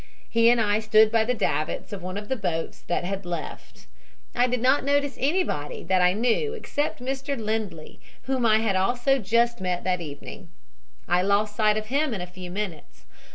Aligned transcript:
He 0.27 0.49
and 0.49 0.59
I 0.59 0.79
stood 0.79 1.11
by 1.11 1.23
the 1.25 1.35
davits 1.35 1.93
of 1.93 2.01
one 2.01 2.17
of 2.17 2.27
the 2.27 2.35
boats 2.35 2.81
that 2.87 3.03
had 3.03 3.23
left. 3.23 3.85
I 4.33 4.47
did 4.47 4.59
not 4.59 4.83
notice 4.83 5.15
anybody 5.19 5.83
that 5.83 6.01
I 6.01 6.13
knew 6.13 6.53
except 6.55 7.01
Mr. 7.03 7.37
Lindley, 7.39 7.99
whom 8.23 8.43
I 8.43 8.61
had 8.61 8.75
also 8.75 9.19
just 9.19 9.61
met 9.61 9.83
that 9.83 10.01
evening. 10.01 10.49
I 11.07 11.21
lost 11.21 11.55
sight 11.55 11.77
of 11.77 11.85
him 11.93 12.15
in 12.15 12.21
a 12.21 12.25
few 12.25 12.49
minutes. 12.49 13.05